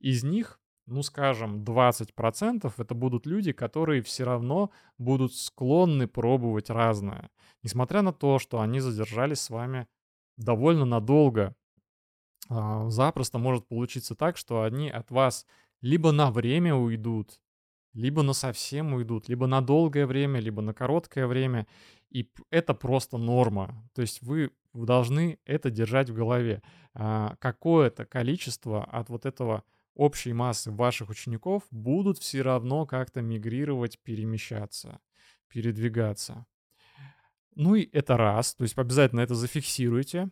из 0.00 0.24
них, 0.24 0.60
ну 0.86 1.02
скажем, 1.02 1.62
20% 1.62 2.72
это 2.76 2.94
будут 2.94 3.26
люди, 3.26 3.52
которые 3.52 4.02
все 4.02 4.24
равно 4.24 4.70
будут 4.96 5.34
склонны 5.34 6.08
пробовать 6.08 6.70
разное. 6.70 7.30
Несмотря 7.62 8.02
на 8.02 8.12
то, 8.12 8.38
что 8.38 8.60
они 8.60 8.80
задержались 8.80 9.40
с 9.40 9.50
вами 9.50 9.86
довольно 10.36 10.84
надолго, 10.84 11.54
а, 12.48 12.88
запросто 12.90 13.38
может 13.38 13.68
получиться 13.68 14.16
так, 14.16 14.36
что 14.36 14.62
они 14.62 14.90
от 14.90 15.10
вас 15.10 15.46
либо 15.80 16.10
на 16.10 16.32
время 16.32 16.74
уйдут, 16.74 17.40
либо 17.92 18.22
на 18.22 18.32
совсем 18.32 18.94
уйдут, 18.94 19.28
либо 19.28 19.46
на 19.46 19.60
долгое 19.60 20.06
время, 20.06 20.40
либо 20.40 20.62
на 20.62 20.74
короткое 20.74 21.26
время. 21.26 21.66
И 22.10 22.30
это 22.50 22.74
просто 22.74 23.18
норма. 23.18 23.90
То 23.94 24.02
есть 24.02 24.22
вы 24.22 24.50
должны 24.72 25.38
это 25.44 25.70
держать 25.70 26.10
в 26.10 26.14
голове. 26.14 26.62
А, 26.94 27.36
какое-то 27.38 28.04
количество 28.06 28.84
от 28.84 29.08
вот 29.08 29.26
этого 29.26 29.64
общей 29.94 30.32
массы 30.32 30.70
ваших 30.70 31.10
учеников 31.10 31.64
будут 31.70 32.18
все 32.18 32.42
равно 32.42 32.86
как-то 32.86 33.20
мигрировать, 33.20 33.98
перемещаться, 33.98 35.00
передвигаться. 35.48 36.46
Ну 37.56 37.74
и 37.74 37.88
это 37.92 38.16
раз, 38.16 38.54
то 38.54 38.62
есть 38.62 38.78
обязательно 38.78 39.20
это 39.20 39.34
зафиксируйте. 39.34 40.30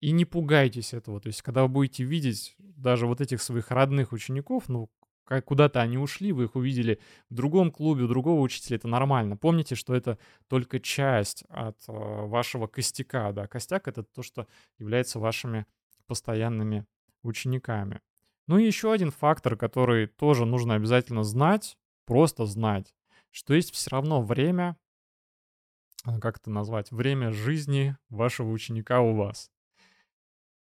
И 0.00 0.12
не 0.12 0.24
пугайтесь 0.24 0.94
этого. 0.94 1.20
То 1.20 1.26
есть, 1.26 1.42
когда 1.42 1.62
вы 1.62 1.68
будете 1.68 2.04
видеть 2.04 2.54
даже 2.58 3.06
вот 3.08 3.20
этих 3.20 3.42
своих 3.42 3.72
родных 3.72 4.12
учеников, 4.12 4.68
ну, 4.68 4.88
куда-то 5.44 5.80
они 5.80 5.98
ушли, 5.98 6.32
вы 6.32 6.44
их 6.44 6.56
увидели 6.56 7.00
в 7.28 7.34
другом 7.34 7.70
клубе, 7.70 8.04
у 8.04 8.08
другого 8.08 8.40
учителя, 8.40 8.76
это 8.76 8.88
нормально. 8.88 9.36
Помните, 9.36 9.74
что 9.74 9.94
это 9.94 10.18
только 10.48 10.80
часть 10.80 11.44
от 11.48 11.76
э, 11.86 11.92
вашего 11.92 12.66
костяка, 12.66 13.32
да, 13.32 13.46
костяк— 13.46 13.88
это 13.88 14.02
то, 14.02 14.22
что 14.22 14.46
является 14.78 15.18
вашими 15.18 15.66
постоянными 16.06 16.86
учениками. 17.22 18.00
Ну 18.46 18.56
и 18.56 18.64
еще 18.64 18.92
один 18.92 19.10
фактор, 19.10 19.56
который 19.56 20.06
тоже 20.06 20.46
нужно 20.46 20.74
обязательно 20.74 21.22
знать, 21.22 21.76
просто 22.06 22.46
знать, 22.46 22.94
что 23.30 23.52
есть 23.52 23.74
все 23.74 23.90
равно 23.90 24.22
время, 24.22 24.78
а, 26.04 26.18
как 26.18 26.38
это 26.38 26.50
назвать, 26.50 26.90
время 26.90 27.32
жизни 27.32 27.96
вашего 28.08 28.50
ученика 28.50 29.02
у 29.02 29.14
вас 29.14 29.50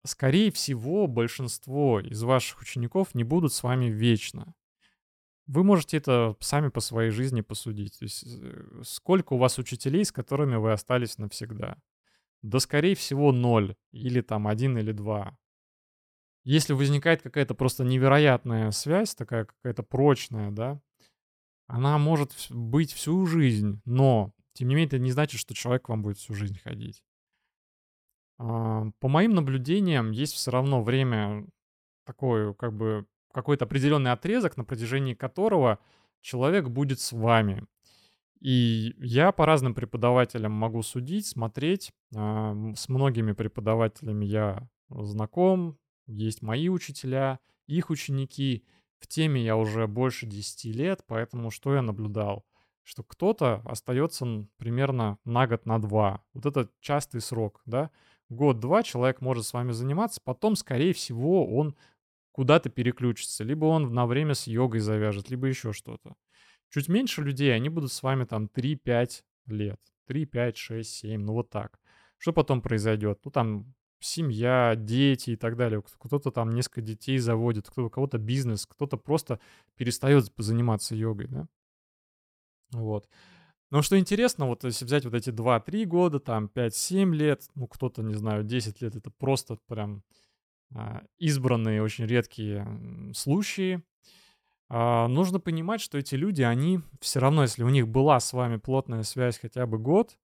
скорее 0.07 0.51
всего, 0.51 1.07
большинство 1.07 1.99
из 1.99 2.23
ваших 2.23 2.61
учеников 2.61 3.13
не 3.13 3.23
будут 3.23 3.53
с 3.53 3.63
вами 3.63 3.85
вечно. 3.85 4.53
Вы 5.45 5.63
можете 5.63 5.97
это 5.97 6.35
сами 6.39 6.69
по 6.69 6.81
своей 6.81 7.09
жизни 7.11 7.41
посудить. 7.41 7.99
То 7.99 8.05
есть, 8.05 8.25
э, 8.27 8.81
сколько 8.83 9.33
у 9.33 9.37
вас 9.37 9.57
учителей, 9.59 10.03
с 10.03 10.11
которыми 10.11 10.55
вы 10.55 10.73
остались 10.73 11.17
навсегда? 11.17 11.77
Да, 12.41 12.59
скорее 12.59 12.95
всего, 12.95 13.31
ноль. 13.31 13.75
Или 13.91 14.21
там 14.21 14.47
один 14.47 14.77
или 14.77 14.91
два. 14.91 15.37
Если 16.43 16.73
возникает 16.73 17.21
какая-то 17.21 17.55
просто 17.55 17.83
невероятная 17.83 18.71
связь, 18.71 19.15
такая 19.15 19.45
какая-то 19.45 19.83
прочная, 19.83 20.51
да, 20.51 20.81
она 21.67 21.97
может 21.97 22.31
быть 22.49 22.93
всю 22.93 23.25
жизнь, 23.25 23.81
но, 23.83 24.33
тем 24.53 24.69
не 24.69 24.75
менее, 24.75 24.87
это 24.87 24.99
не 24.99 25.11
значит, 25.11 25.39
что 25.41 25.53
человек 25.53 25.83
к 25.83 25.89
вам 25.89 26.01
будет 26.01 26.17
всю 26.17 26.33
жизнь 26.33 26.57
ходить. 26.59 27.03
А, 28.37 28.85
по 28.99 29.07
моим 29.07 29.33
наблюдениям, 29.33 30.11
есть 30.11 30.33
все 30.33 30.51
равно 30.51 30.83
время 30.83 31.47
такое, 32.05 32.53
как 32.53 32.73
бы 32.73 33.05
какой-то 33.33 33.65
определенный 33.65 34.11
отрезок, 34.11 34.57
на 34.57 34.63
протяжении 34.63 35.13
которого 35.13 35.79
человек 36.21 36.69
будет 36.69 36.99
с 36.99 37.11
вами. 37.11 37.65
И 38.39 38.93
я 38.99 39.31
по 39.31 39.45
разным 39.45 39.73
преподавателям 39.73 40.51
могу 40.51 40.83
судить, 40.83 41.25
смотреть. 41.25 41.91
А, 42.15 42.55
с 42.75 42.89
многими 42.89 43.31
преподавателями 43.33 44.25
я 44.25 44.69
знаком, 44.89 45.77
есть 46.05 46.41
мои 46.41 46.69
учителя, 46.69 47.39
их 47.65 47.89
ученики. 47.89 48.65
В 48.99 49.07
теме 49.07 49.43
я 49.43 49.55
уже 49.55 49.87
больше 49.87 50.25
10 50.25 50.65
лет, 50.75 51.03
поэтому 51.07 51.51
что 51.51 51.75
я 51.75 51.81
наблюдал? 51.81 52.45
Что 52.83 53.03
кто-то 53.03 53.61
остается 53.65 54.47
примерно 54.57 55.17
на 55.25 55.45
год, 55.45 55.65
на 55.65 55.79
два. 55.79 56.23
Вот 56.33 56.45
это 56.45 56.69
частый 56.79 57.21
срок, 57.21 57.61
да? 57.65 57.91
Год-два 58.29 58.83
человек 58.83 59.21
может 59.21 59.45
с 59.45 59.53
вами 59.53 59.71
заниматься, 59.71 60.21
потом, 60.23 60.55
скорее 60.55 60.93
всего, 60.93 61.45
он 61.55 61.75
куда-то 62.31 62.69
переключится. 62.69 63.43
Либо 63.43 63.65
он 63.65 63.93
на 63.93 64.05
время 64.05 64.33
с 64.33 64.47
йогой 64.47 64.79
завяжет, 64.79 65.29
либо 65.29 65.47
еще 65.47 65.73
что-то. 65.73 66.15
Чуть 66.69 66.87
меньше 66.87 67.21
людей, 67.21 67.55
они 67.55 67.69
будут 67.69 67.91
с 67.91 68.03
вами 68.03 68.25
там 68.25 68.49
3-5 68.53 69.23
лет. 69.47 69.79
3, 70.07 70.25
5, 70.25 70.57
6, 70.57 70.89
7, 70.89 71.21
ну 71.21 71.33
вот 71.33 71.49
так. 71.49 71.79
Что 72.17 72.33
потом 72.33 72.61
произойдет? 72.61 73.19
Ну 73.23 73.31
там 73.31 73.73
семья, 73.99 74.75
дети 74.75 75.31
и 75.31 75.35
так 75.35 75.55
далее. 75.55 75.81
Кто-то 75.99 76.31
там 76.31 76.51
несколько 76.53 76.81
детей 76.81 77.17
заводит, 77.17 77.69
кто 77.69 77.85
у 77.85 77.89
кого-то 77.89 78.17
бизнес, 78.17 78.65
кто-то 78.65 78.97
просто 78.97 79.39
перестает 79.75 80.31
заниматься 80.37 80.95
йогой, 80.95 81.27
да? 81.27 81.47
Вот. 82.71 83.09
Но 83.69 83.81
что 83.81 83.99
интересно, 83.99 84.47
вот 84.47 84.63
если 84.63 84.85
взять 84.85 85.03
вот 85.03 85.13
эти 85.13 85.29
2-3 85.29 85.85
года, 85.85 86.19
там 86.19 86.49
5-7 86.53 87.13
лет, 87.13 87.43
ну 87.55 87.67
кто-то, 87.67 88.01
не 88.01 88.13
знаю, 88.13 88.43
10 88.43 88.81
лет, 88.81 88.95
это 88.95 89.11
просто 89.11 89.57
прям 89.67 90.03
а, 90.73 91.03
избранные, 91.17 91.83
очень 91.83 92.05
редкие 92.05 92.65
случаи. 93.13 93.83
А, 94.69 95.07
нужно 95.07 95.39
понимать, 95.39 95.81
что 95.81 95.97
эти 95.97 96.15
люди, 96.15 96.41
они 96.41 96.79
все 97.01 97.19
равно, 97.19 97.43
если 97.43 97.63
у 97.63 97.69
них 97.69 97.87
была 97.87 98.19
с 98.19 98.33
вами 98.33 98.57
плотная 98.57 99.03
связь 99.03 99.37
хотя 99.37 99.65
бы 99.65 99.77
год, 99.77 100.17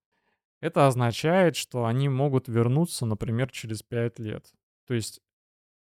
это 0.61 0.87
означает, 0.87 1.57
что 1.57 1.85
они 1.85 2.07
могут 2.07 2.47
вернуться, 2.47 3.05
например, 3.05 3.51
через 3.51 3.83
5 3.83 4.19
лет. 4.19 4.53
То 4.87 4.93
есть, 4.93 5.21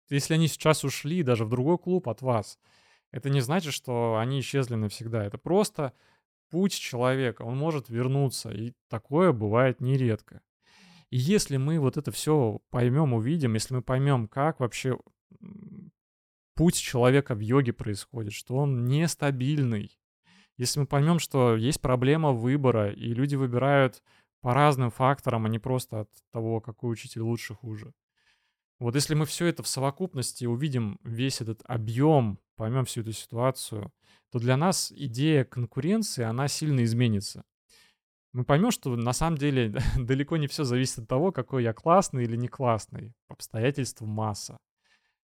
если 0.09 0.33
они 0.33 0.47
сейчас 0.47 0.83
ушли 0.83 1.21
даже 1.21 1.45
в 1.45 1.49
другой 1.49 1.77
клуб 1.77 2.09
от 2.09 2.23
вас, 2.23 2.57
это 3.11 3.29
не 3.29 3.41
значит, 3.41 3.73
что 3.73 4.17
они 4.17 4.39
исчезли 4.39 4.75
навсегда. 4.75 5.23
Это 5.23 5.37
просто 5.37 5.93
путь 6.51 6.73
человека, 6.73 7.41
он 7.41 7.57
может 7.57 7.89
вернуться, 7.89 8.51
и 8.51 8.73
такое 8.89 9.31
бывает 9.31 9.81
нередко. 9.81 10.41
И 11.09 11.17
если 11.17 11.57
мы 11.57 11.79
вот 11.79 11.97
это 11.97 12.11
все 12.11 12.61
поймем, 12.69 13.13
увидим, 13.13 13.55
если 13.55 13.73
мы 13.73 13.81
поймем, 13.81 14.27
как 14.27 14.59
вообще 14.59 14.99
путь 16.55 16.75
человека 16.75 17.33
в 17.33 17.39
йоге 17.39 17.73
происходит, 17.73 18.33
что 18.33 18.57
он 18.57 18.85
нестабильный, 18.85 19.97
если 20.57 20.81
мы 20.81 20.85
поймем, 20.85 21.19
что 21.19 21.55
есть 21.55 21.81
проблема 21.81 22.33
выбора, 22.33 22.91
и 22.91 23.13
люди 23.13 23.35
выбирают 23.35 24.03
по 24.41 24.53
разным 24.53 24.91
факторам, 24.91 25.45
а 25.45 25.49
не 25.49 25.59
просто 25.59 26.01
от 26.01 26.09
того, 26.31 26.61
какой 26.61 26.93
учитель 26.93 27.21
лучше, 27.21 27.55
хуже. 27.55 27.93
Вот 28.79 28.95
если 28.95 29.13
мы 29.13 29.25
все 29.25 29.45
это 29.45 29.63
в 29.63 29.67
совокупности 29.67 30.45
увидим, 30.45 30.99
весь 31.03 31.41
этот 31.41 31.61
объем 31.65 32.39
поймем 32.61 32.85
всю 32.85 33.01
эту 33.01 33.11
ситуацию, 33.11 33.91
то 34.31 34.37
для 34.37 34.55
нас 34.55 34.93
идея 34.95 35.43
конкуренции, 35.43 36.23
она 36.23 36.47
сильно 36.47 36.83
изменится. 36.83 37.43
Мы 38.33 38.43
поймем, 38.43 38.69
что 38.69 38.95
на 38.95 39.13
самом 39.13 39.39
деле 39.39 39.73
далеко 39.97 40.37
не 40.37 40.45
все 40.45 40.63
зависит 40.63 40.99
от 40.99 41.07
того, 41.07 41.31
какой 41.31 41.63
я 41.63 41.73
классный 41.73 42.23
или 42.23 42.35
не 42.35 42.47
классный. 42.47 43.15
Обстоятельств 43.29 44.01
масса. 44.01 44.57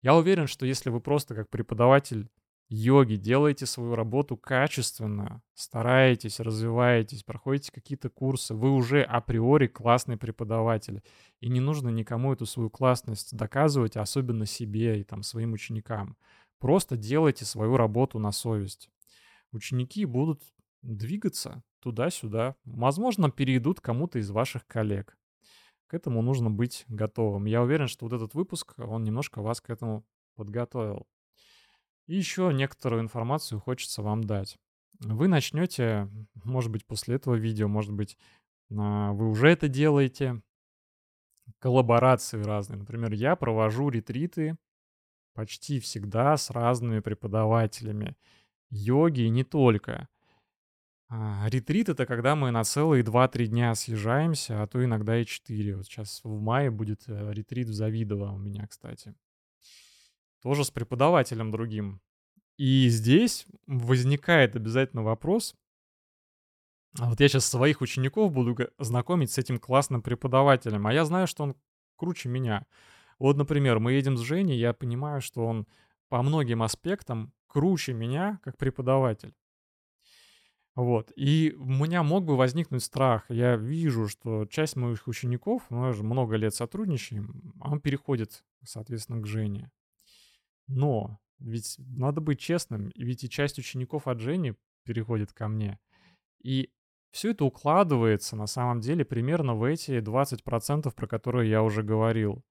Я 0.02 0.14
уверен, 0.14 0.46
что 0.46 0.66
если 0.66 0.90
вы 0.90 1.00
просто 1.00 1.34
как 1.34 1.48
преподаватель 1.48 2.28
йоги, 2.68 3.16
делаете 3.16 3.64
свою 3.64 3.94
работу 3.94 4.36
качественно, 4.36 5.42
стараетесь, 5.54 6.38
развиваетесь, 6.38 7.22
проходите 7.22 7.72
какие-то 7.72 8.10
курсы, 8.10 8.54
вы 8.54 8.70
уже 8.70 9.02
априори 9.02 9.68
классный 9.68 10.18
преподаватель. 10.18 11.02
И 11.40 11.48
не 11.48 11.60
нужно 11.60 11.88
никому 11.88 12.34
эту 12.34 12.44
свою 12.44 12.68
классность 12.68 13.34
доказывать, 13.34 13.96
особенно 13.96 14.44
себе 14.44 15.00
и 15.00 15.04
там 15.04 15.22
своим 15.22 15.54
ученикам. 15.54 16.18
Просто 16.62 16.96
делайте 16.96 17.44
свою 17.44 17.76
работу 17.76 18.20
на 18.20 18.30
совесть. 18.30 18.88
Ученики 19.50 20.04
будут 20.04 20.44
двигаться 20.82 21.64
туда-сюда. 21.80 22.54
Возможно, 22.64 23.32
перейдут 23.32 23.80
кому-то 23.80 24.20
из 24.20 24.30
ваших 24.30 24.64
коллег. 24.68 25.18
К 25.88 25.94
этому 25.94 26.22
нужно 26.22 26.50
быть 26.50 26.84
готовым. 26.86 27.46
Я 27.46 27.62
уверен, 27.62 27.88
что 27.88 28.06
вот 28.06 28.12
этот 28.12 28.34
выпуск, 28.34 28.74
он 28.78 29.02
немножко 29.02 29.42
вас 29.42 29.60
к 29.60 29.70
этому 29.70 30.06
подготовил. 30.36 31.08
И 32.06 32.14
еще 32.14 32.52
некоторую 32.54 33.02
информацию 33.02 33.58
хочется 33.58 34.00
вам 34.00 34.22
дать. 34.22 34.56
Вы 35.00 35.26
начнете, 35.26 36.08
может 36.44 36.70
быть, 36.70 36.86
после 36.86 37.16
этого 37.16 37.34
видео, 37.34 37.66
может 37.66 37.92
быть, 37.92 38.16
вы 38.68 39.28
уже 39.28 39.48
это 39.48 39.66
делаете, 39.66 40.40
коллаборации 41.58 42.40
разные. 42.40 42.78
Например, 42.78 43.12
я 43.12 43.34
провожу 43.34 43.88
ретриты 43.88 44.56
почти 45.34 45.80
всегда 45.80 46.36
с 46.36 46.50
разными 46.50 47.00
преподавателями 47.00 48.16
йоги 48.70 49.22
и 49.22 49.30
не 49.30 49.44
только. 49.44 50.08
А, 51.08 51.46
ретрит— 51.48 51.88
это 51.90 52.06
когда 52.06 52.36
мы 52.36 52.50
на 52.50 52.64
целые 52.64 53.02
2-3 53.02 53.46
дня 53.46 53.74
съезжаемся, 53.74 54.62
а 54.62 54.66
то 54.66 54.82
иногда 54.82 55.20
и 55.20 55.26
4. 55.26 55.76
Вот 55.76 55.86
сейчас 55.86 56.20
в 56.24 56.40
мае 56.40 56.70
будет 56.70 57.04
э, 57.06 57.32
ретрит 57.32 57.68
в 57.68 57.74
Завидово 57.74 58.32
у 58.32 58.38
меня, 58.38 58.66
кстати 58.66 59.14
тоже 60.42 60.64
с 60.64 60.70
преподавателем 60.70 61.50
другим. 61.50 62.00
И 62.58 62.88
здесь 62.88 63.46
возникает 63.66 64.56
обязательно 64.56 65.02
вопрос, 65.02 65.54
а 66.98 67.08
вот 67.08 67.20
я 67.20 67.28
сейчас 67.28 67.46
своих 67.46 67.80
учеников 67.80 68.32
буду 68.32 68.68
знакомить 68.78 69.30
с 69.30 69.38
этим 69.38 69.58
классным 69.58 70.02
преподавателем, 70.02 70.86
а 70.86 70.92
я 70.92 71.06
знаю, 71.06 71.26
что 71.26 71.44
он 71.44 71.56
круче 71.96 72.28
меня. 72.28 72.66
Вот, 73.22 73.36
например, 73.36 73.78
мы 73.78 73.92
едем 73.92 74.16
с 74.16 74.20
Женей, 74.20 74.58
я 74.58 74.72
понимаю, 74.72 75.20
что 75.20 75.46
он 75.46 75.68
по 76.08 76.20
многим 76.22 76.60
аспектам 76.60 77.32
круче 77.46 77.92
меня 77.92 78.40
как 78.42 78.58
преподаватель. 78.58 79.32
Вот. 80.74 81.12
И 81.14 81.54
у 81.56 81.66
меня 81.66 82.02
мог 82.02 82.24
бы 82.24 82.36
возникнуть 82.36 82.82
страх. 82.82 83.24
Я 83.28 83.54
вижу, 83.54 84.08
что 84.08 84.44
часть 84.46 84.74
моих 84.74 85.06
учеников, 85.06 85.62
мы 85.70 85.90
уже 85.90 86.02
много 86.02 86.34
лет 86.34 86.52
сотрудничаем, 86.52 87.54
он 87.60 87.80
переходит, 87.80 88.42
соответственно, 88.64 89.22
к 89.22 89.26
Жене. 89.28 89.70
Но 90.66 91.20
ведь 91.38 91.76
надо 91.78 92.20
быть 92.20 92.40
честным, 92.40 92.90
ведь 92.96 93.22
и 93.22 93.30
часть 93.30 93.56
учеников 93.56 94.08
от 94.08 94.18
Жени 94.18 94.54
переходит 94.82 95.32
ко 95.32 95.46
мне. 95.46 95.78
И 96.42 96.72
все 97.12 97.30
это 97.30 97.44
укладывается 97.44 98.34
на 98.34 98.48
самом 98.48 98.80
деле 98.80 99.04
примерно 99.04 99.54
в 99.54 99.62
эти 99.62 100.00
20%, 100.00 100.92
про 100.92 101.06
которые 101.06 101.48
я 101.48 101.62
уже 101.62 101.84
говорил. 101.84 102.44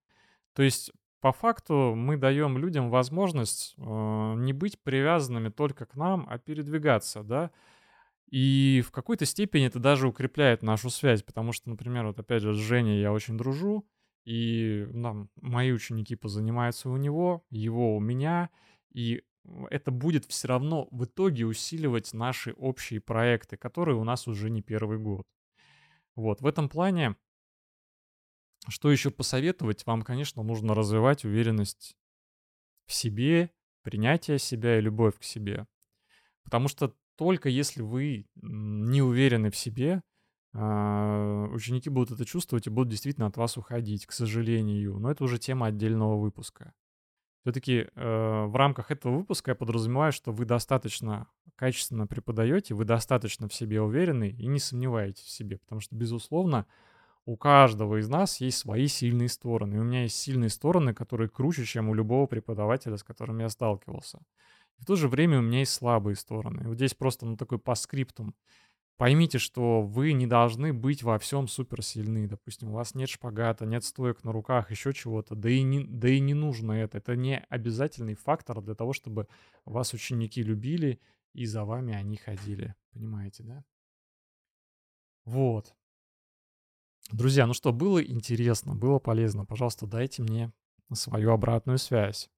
То 0.53 0.63
есть 0.63 0.91
по 1.22 1.31
факту 1.31 1.93
мы 1.96 2.17
даем 2.17 2.58
людям 2.58 2.89
возможность 2.89 3.75
э, 3.77 4.34
не 4.38 4.53
быть 4.53 4.81
привязанными 4.81 5.50
только 5.50 5.86
к 5.86 5.96
нам, 5.96 6.27
а 6.29 6.39
передвигаться, 6.39 7.24
да. 7.24 7.51
И 8.29 8.81
в 8.86 8.91
какой-то 8.91 9.25
степени 9.25 9.67
это 9.67 9.79
даже 9.79 10.07
укрепляет 10.07 10.64
нашу 10.64 10.90
связь, 10.90 11.22
потому 11.22 11.51
что, 11.51 11.70
например, 11.70 12.07
вот 12.07 12.20
опять 12.20 12.42
же 12.42 12.53
с 12.53 12.57
Женей 12.57 13.01
я 13.01 13.11
очень 13.11 13.37
дружу, 13.37 13.85
и 14.24 14.87
нам 14.92 15.29
мои 15.35 15.72
ученики 15.72 16.16
позанимаются 16.16 16.90
у 16.90 16.98
него, 16.98 17.46
его 17.50 17.96
у 17.96 18.00
меня, 18.00 18.50
и 18.92 19.24
это 19.70 19.92
будет 19.92 20.25
все 20.25 20.48
равно 20.48 20.87
в 20.92 21.05
итоге 21.05 21.46
усиливать 21.46 22.14
наши 22.14 22.53
общие 22.53 23.01
проекты, 23.01 23.57
которые 23.57 23.98
у 23.98 24.03
нас 24.03 24.27
уже 24.27 24.50
не 24.50 24.61
первый 24.61 24.98
год. 24.98 25.25
Вот, 26.16 26.42
в 26.42 26.46
этом 26.46 26.70
плане, 26.70 27.16
что 28.67 28.91
еще 28.91 29.09
посоветовать? 29.11 29.85
Вам, 29.85 30.01
конечно, 30.03 30.43
нужно 30.43 30.74
развивать 30.74 31.25
уверенность 31.25 31.95
в 32.85 32.93
себе, 32.93 33.51
принятие 33.83 34.39
себя 34.39 34.77
и 34.77 34.81
любовь 34.81 35.17
к 35.17 35.24
себе. 35.24 35.67
Потому 36.43 36.67
что 36.67 36.95
только 37.15 37.50
если 37.50 37.81
вы 37.81 38.27
не 38.35 39.01
уверены 39.01 39.51
в 39.51 39.55
себе, 39.55 40.03
а, 40.53 41.47
ученики 41.51 41.89
будут 41.89 42.11
это 42.11 42.25
чувствовать 42.25 42.67
и 42.67 42.69
будут 42.69 42.89
действительно 42.89 43.27
от 43.27 43.37
вас 43.37 43.57
уходить, 43.57 44.05
к 44.05 44.11
сожалению. 44.11 45.00
Но 45.00 45.11
это 45.11 45.24
уже 45.24 45.37
тема 45.37 45.67
отдельного 45.67 46.19
выпуска. 46.19 46.74
Все-таки 47.41 47.87
э, 47.95 48.45
в 48.45 48.55
рамках 48.55 48.91
этого 48.91 49.17
выпуска 49.17 49.51
я 49.51 49.55
подразумеваю, 49.55 50.11
что 50.11 50.31
вы 50.31 50.45
достаточно 50.45 51.27
качественно 51.55 52.05
преподаете, 52.05 52.75
вы 52.75 52.85
достаточно 52.85 53.47
в 53.47 53.53
себе 53.53 53.81
уверены 53.81 54.29
и 54.29 54.45
не 54.45 54.59
сомневаетесь 54.59 55.24
в 55.24 55.29
себе. 55.29 55.57
Потому 55.57 55.81
что, 55.81 55.95
безусловно, 55.95 56.67
у 57.25 57.38
каждого 57.38 58.00
из 58.00 58.10
нас 58.10 58.42
есть 58.42 58.57
свои 58.57 58.88
сильные 58.88 59.29
стороны. 59.29 59.75
И 59.75 59.79
у 59.79 59.84
меня 59.84 60.03
есть 60.03 60.18
сильные 60.18 60.50
стороны, 60.50 60.94
которые 60.94 61.29
круче, 61.29 61.66
чем 61.66 61.90
у 61.90 61.94
любого 61.94 62.25
преподавателя, 62.25 62.98
с 62.98 63.03
которым 63.03 63.40
я 63.40 63.50
сталкивался. 63.50 64.20
И 64.79 64.81
в 64.81 64.86
то 64.86 64.96
же 64.96 65.07
время 65.07 65.40
у 65.40 65.42
меня 65.42 65.60
есть 65.60 65.74
слабые 65.74 66.16
стороны. 66.16 66.64
И 66.64 66.68
вот 66.68 66.75
здесь 66.75 66.94
просто 66.94 67.25
ну, 67.25 67.38
такой 67.38 67.60
по 67.60 67.75
скриптум. 67.75 68.36
Поймите, 68.98 69.40
что 69.40 69.81
вы 69.81 70.14
не 70.14 70.27
должны 70.27 70.74
быть 70.74 71.01
во 71.01 71.18
всем 71.18 71.48
суперсильны. 71.48 72.27
Допустим, 72.27 72.70
у 72.70 72.74
вас 72.74 72.94
нет 72.94 73.10
шпагата, 73.10 73.66
нет 73.66 73.84
стоек 73.84 74.24
на 74.24 74.31
руках, 74.31 74.70
еще 74.70 74.94
чего-то. 74.94 75.36
Да 75.36 75.50
и, 75.50 75.62
не, 75.64 75.84
да 75.84 76.07
и 76.10 76.20
не 76.20 76.34
нужно 76.34 76.74
это. 76.74 77.00
Это 77.00 77.16
не 77.16 77.40
обязательный 77.50 78.16
фактор 78.16 78.62
для 78.62 78.75
того, 78.75 78.94
чтобы 78.94 79.27
вас 79.66 79.94
ученики 79.94 80.44
любили 80.44 81.00
и 81.34 81.46
за 81.46 81.66
вами 81.66 81.94
они 81.94 82.18
ходили. 82.18 82.75
Понимаете, 82.92 83.44
да? 83.44 83.64
Вот. 85.25 85.75
Друзья, 87.11 87.45
ну 87.45 87.53
что, 87.53 87.74
было 87.74 88.01
интересно, 88.01 88.74
было 88.74 88.97
полезно. 89.00 89.45
Пожалуйста, 89.45 89.85
дайте 89.85 90.21
мне 90.21 90.53
свою 90.93 91.31
обратную 91.31 91.77
связь. 91.77 92.29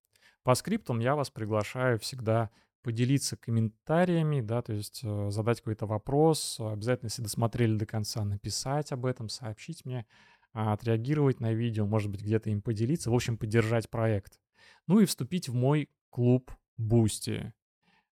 По 0.42 0.56
скриптам 0.56 1.00
я 1.00 1.16
вас 1.16 1.30
приглашаю 1.30 2.00
всегда 2.00 2.50
поделиться 2.82 3.38
комментариями, 3.38 4.42
да, 4.42 4.62
то 4.62 4.74
есть 4.74 5.02
э, 5.04 5.30
задать 5.30 5.60
какой-то 5.60 5.86
вопрос, 5.86 6.60
обязательно, 6.60 7.08
если 7.08 7.22
досмотрели 7.22 7.78
до 7.78 7.86
конца, 7.86 8.26
написать 8.26 8.92
об 8.92 9.06
этом, 9.06 9.30
сообщить 9.30 9.86
мне, 9.86 10.06
а, 10.54 10.74
отреагировать 10.74 11.40
на 11.40 11.54
видео, 11.54 11.86
может 11.86 12.12
быть, 12.12 12.22
где-то 12.22 12.50
им 12.50 12.62
поделиться, 12.62 13.10
в 13.10 13.16
общем, 13.16 13.38
поддержать 13.38 13.90
проект. 13.90 14.40
Ну 14.88 15.00
и 15.00 15.06
вступить 15.06 15.48
в 15.48 15.54
мой 15.54 15.90
клуб 16.10 16.52
Boosty. 16.80 17.54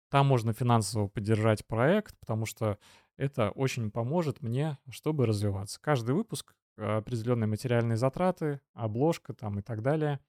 Там 0.09 0.27
можно 0.27 0.53
финансово 0.53 1.07
поддержать 1.07 1.65
проект, 1.65 2.17
потому 2.19 2.45
что 2.45 2.77
это 3.21 3.51
очень 3.51 3.91
поможет 3.91 4.41
мне, 4.41 4.79
чтобы 4.89 5.27
развиваться. 5.27 5.79
Каждый 5.79 6.15
выпуск 6.15 6.55
э, 6.77 6.97
определенные 6.97 7.47
материальные 7.47 7.95
затраты, 7.95 8.61
обложка 8.73 9.33
там 9.35 9.59
и 9.59 9.61
так 9.61 9.83
далее. 9.83 10.19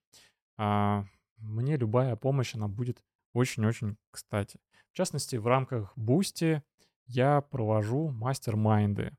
А, 0.59 1.07
мне 1.39 1.79
любая 1.79 2.17
помощь, 2.17 2.55
она 2.55 2.69
будет 2.69 3.03
очень-очень 3.33 3.97
кстати. 4.11 4.61
В 4.93 4.95
частности, 4.95 5.37
в 5.37 5.47
рамках 5.47 5.97
Boosty 5.97 6.61
я 7.07 7.41
провожу 7.41 8.11
мастер-майнды. 8.11 9.17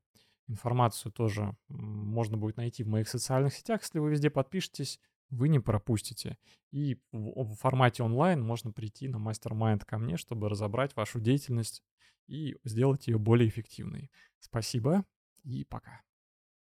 Информацию 0.47 1.11
тоже 1.11 1.55
можно 1.67 2.37
будет 2.37 2.57
найти 2.57 2.83
в 2.83 2.89
моих 2.89 3.09
социальных 3.09 3.55
сетях. 3.55 3.81
Если 3.81 3.97
вы 3.97 4.11
везде 4.11 4.29
подпишетесь, 4.29 4.99
вы 5.31 5.49
не 5.49 5.59
пропустите. 5.59 6.37
И 6.71 6.99
в 7.11 7.55
формате 7.55 8.03
онлайн 8.03 8.39
можно 8.39 8.71
прийти 8.71 9.07
на 9.07 9.17
мастер-майнд 9.17 9.83
ко 9.83 9.97
мне, 9.97 10.15
чтобы 10.15 10.47
разобрать 10.47 10.95
вашу 10.95 11.19
деятельность 11.19 11.81
и 12.27 12.55
сделать 12.63 13.07
ее 13.07 13.17
более 13.17 13.49
эффективной. 13.49 14.11
Спасибо 14.39 15.05
и 15.43 15.65
пока. 15.65 16.01